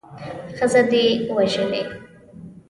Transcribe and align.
ښځه 0.57 0.81
دې 0.91 1.05
وژلې. 1.35 1.81